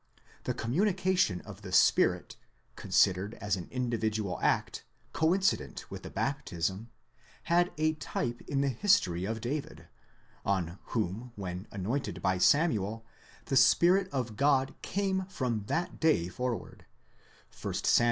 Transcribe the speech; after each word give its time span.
The 0.45 0.55
communication 0.55 1.41
of 1.41 1.61
the 1.61 1.71
Spirit, 1.71 2.35
con 2.75 2.89
sidered 2.89 3.35
as 3.35 3.55
an 3.55 3.67
individual 3.69 4.39
act, 4.41 4.83
coincident 5.13 5.91
with 5.91 6.01
the 6.01 6.09
baptism, 6.09 6.89
had 7.43 7.71
a 7.77 7.93
type 7.93 8.41
in 8.47 8.61
the 8.61 8.69
history 8.69 9.25
of 9.25 9.41
David, 9.41 9.89
on 10.43 10.79
whom, 10.85 11.33
when 11.35 11.67
anointed 11.69 12.19
by 12.19 12.39
Samuel, 12.39 13.05
the 13.45 13.55
spirit 13.55 14.09
of 14.11 14.35
Godc 14.37 14.97
ame 14.97 15.27
from 15.29 15.65
that 15.67 15.99
day 15.99 16.29
forward 16.29 16.87
(1 17.61 17.73
Sam. 17.75 17.85